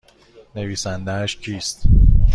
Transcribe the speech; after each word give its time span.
نویسندهاش 0.55 1.35
کیست؟ 1.37 1.83